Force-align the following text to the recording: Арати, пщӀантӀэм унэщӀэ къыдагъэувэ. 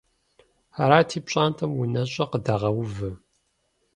Арати, 0.81 1.19
пщӀантӀэм 1.25 1.71
унэщӀэ 1.81 2.25
къыдагъэувэ. 2.31 3.09